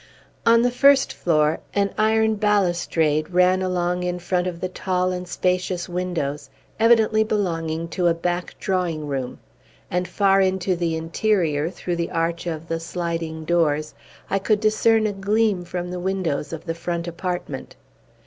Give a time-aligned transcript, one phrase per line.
[0.47, 5.27] On the first floor, an iron balustrade ran along in front of the tall and
[5.27, 9.37] spacious windows, evidently belonging to a back drawing room;
[9.91, 13.93] and far into the interior, through the arch of the sliding doors,
[14.27, 17.75] I could discern a gleam from the windows of the front apartment.